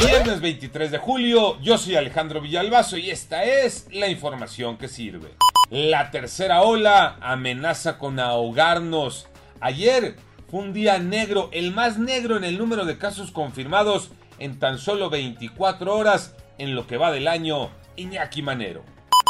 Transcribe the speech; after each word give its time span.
Viernes 0.00 0.40
23 0.40 0.90
de 0.92 0.96
julio, 0.98 1.60
yo 1.60 1.76
soy 1.76 1.94
Alejandro 1.94 2.40
Villalbazo 2.40 2.96
y 2.96 3.10
esta 3.10 3.44
es 3.44 3.86
la 3.92 4.08
información 4.08 4.78
que 4.78 4.88
sirve. 4.88 5.28
La 5.68 6.10
tercera 6.10 6.62
ola 6.62 7.18
amenaza 7.20 7.98
con 7.98 8.18
ahogarnos. 8.18 9.28
Ayer 9.60 10.16
fue 10.50 10.60
un 10.60 10.72
día 10.72 10.98
negro, 10.98 11.50
el 11.52 11.72
más 11.72 11.98
negro 11.98 12.38
en 12.38 12.44
el 12.44 12.56
número 12.56 12.86
de 12.86 12.96
casos 12.96 13.30
confirmados 13.30 14.10
en 14.38 14.58
tan 14.58 14.78
solo 14.78 15.10
24 15.10 15.94
horas 15.94 16.34
en 16.56 16.74
lo 16.74 16.86
que 16.86 16.96
va 16.96 17.12
del 17.12 17.28
año, 17.28 17.70
Iñaki 17.96 18.40
Manero. 18.40 18.82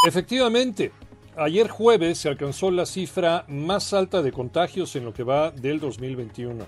Efectivamente, 0.06 0.92
ayer 1.36 1.68
jueves 1.68 2.18
se 2.18 2.28
alcanzó 2.28 2.70
la 2.70 2.86
cifra 2.86 3.44
más 3.48 3.92
alta 3.92 4.22
de 4.22 4.30
contagios 4.30 4.94
en 4.94 5.04
lo 5.04 5.12
que 5.12 5.24
va 5.24 5.50
del 5.50 5.80
2021. 5.80 6.64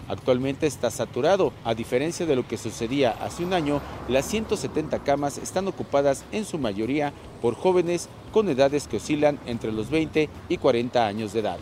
Actualmente 0.08 0.66
está 0.66 0.90
saturado. 0.90 1.52
A 1.64 1.74
diferencia 1.74 2.26
de 2.26 2.36
lo 2.36 2.46
que 2.46 2.58
sucedía 2.58 3.10
hace 3.20 3.44
un 3.44 3.52
año, 3.52 3.80
las 4.08 4.26
170 4.26 5.00
camas 5.04 5.38
están 5.38 5.68
ocupadas 5.68 6.24
en 6.32 6.44
su 6.44 6.58
mayoría 6.58 7.12
por 7.40 7.54
jóvenes 7.54 8.08
con 8.32 8.48
edades 8.48 8.88
que 8.88 8.98
oscilan 8.98 9.38
entre 9.46 9.72
los 9.72 9.90
20 9.90 10.28
y 10.48 10.56
40 10.58 11.06
años 11.06 11.32
de 11.32 11.40
edad. 11.40 11.58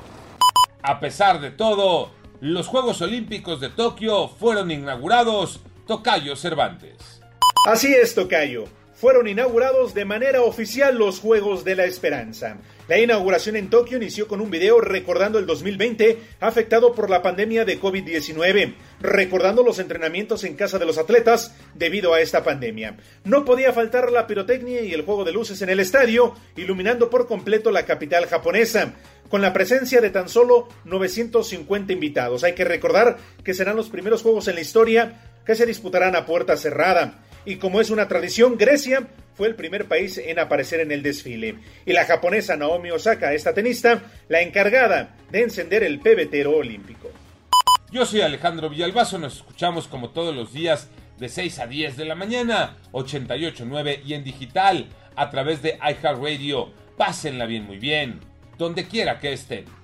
A 0.82 1.00
pesar 1.00 1.40
de 1.40 1.50
todo, 1.50 2.10
los 2.40 2.66
Juegos 2.66 3.00
Olímpicos 3.02 3.60
de 3.60 3.68
Tokio 3.68 4.28
fueron 4.28 4.70
inaugurados 4.70 5.60
Tocayo 5.86 6.36
Cervantes. 6.36 7.20
Así 7.66 7.94
es, 7.94 8.14
Tocayo 8.14 8.64
fueron 8.94 9.26
inaugurados 9.26 9.94
de 9.94 10.04
manera 10.04 10.42
oficial 10.42 10.96
los 10.96 11.18
Juegos 11.18 11.64
de 11.64 11.76
la 11.76 11.84
Esperanza. 11.84 12.58
La 12.88 12.98
inauguración 12.98 13.56
en 13.56 13.70
Tokio 13.70 13.96
inició 13.96 14.28
con 14.28 14.40
un 14.40 14.50
video 14.50 14.80
recordando 14.80 15.38
el 15.38 15.46
2020 15.46 16.18
afectado 16.40 16.92
por 16.94 17.08
la 17.08 17.22
pandemia 17.22 17.64
de 17.64 17.80
COVID-19, 17.80 18.74
recordando 19.00 19.62
los 19.62 19.78
entrenamientos 19.78 20.44
en 20.44 20.56
casa 20.56 20.78
de 20.78 20.86
los 20.86 20.98
atletas 20.98 21.54
debido 21.74 22.12
a 22.12 22.20
esta 22.20 22.44
pandemia. 22.44 22.96
No 23.24 23.44
podía 23.44 23.72
faltar 23.72 24.12
la 24.12 24.26
pirotecnia 24.26 24.82
y 24.82 24.92
el 24.92 25.02
juego 25.02 25.24
de 25.24 25.32
luces 25.32 25.62
en 25.62 25.70
el 25.70 25.80
estadio, 25.80 26.34
iluminando 26.56 27.08
por 27.08 27.26
completo 27.26 27.70
la 27.70 27.86
capital 27.86 28.26
japonesa 28.26 28.94
con 29.28 29.40
la 29.40 29.54
presencia 29.54 30.02
de 30.02 30.10
tan 30.10 30.28
solo 30.28 30.68
950 30.84 31.92
invitados. 31.92 32.44
Hay 32.44 32.54
que 32.54 32.64
recordar 32.64 33.16
que 33.42 33.54
serán 33.54 33.76
los 33.76 33.88
primeros 33.88 34.22
juegos 34.22 34.48
en 34.48 34.56
la 34.56 34.60
historia 34.60 35.20
que 35.46 35.54
se 35.54 35.64
disputarán 35.64 36.14
a 36.14 36.26
puerta 36.26 36.56
cerrada 36.56 37.22
y 37.44 37.56
como 37.56 37.80
es 37.80 37.90
una 37.90 38.08
tradición, 38.08 38.56
Grecia 38.56 39.08
fue 39.34 39.48
el 39.48 39.54
primer 39.54 39.86
país 39.86 40.18
en 40.18 40.38
aparecer 40.38 40.80
en 40.80 40.92
el 40.92 41.02
desfile. 41.02 41.56
Y 41.86 41.92
la 41.92 42.04
japonesa 42.04 42.56
Naomi 42.56 42.90
Osaka, 42.90 43.32
esta 43.32 43.54
tenista, 43.54 44.02
la 44.28 44.42
encargada 44.42 45.16
de 45.30 45.42
encender 45.42 45.82
el 45.82 46.00
pebetero 46.00 46.56
olímpico. 46.56 47.10
Yo 47.90 48.06
soy 48.06 48.20
Alejandro 48.22 48.70
Villalbazo, 48.70 49.18
nos 49.18 49.36
escuchamos 49.36 49.86
como 49.86 50.10
todos 50.10 50.34
los 50.34 50.52
días 50.52 50.88
de 51.18 51.28
6 51.28 51.58
a 51.58 51.66
10 51.66 51.96
de 51.96 52.04
la 52.04 52.14
mañana, 52.14 52.76
88.9 52.92 54.00
y 54.04 54.14
en 54.14 54.24
digital 54.24 54.86
a 55.14 55.30
través 55.30 55.62
de 55.62 55.78
iHeartRadio. 55.78 56.70
Pásenla 56.96 57.46
bien, 57.46 57.64
muy 57.64 57.78
bien, 57.78 58.20
donde 58.56 58.86
quiera 58.86 59.18
que 59.18 59.32
estén. 59.32 59.81